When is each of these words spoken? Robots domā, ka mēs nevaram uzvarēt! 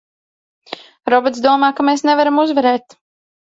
Robots 1.15 1.45
domā, 1.47 1.71
ka 1.81 1.87
mēs 1.91 2.07
nevaram 2.11 2.43
uzvarēt! 2.47 3.01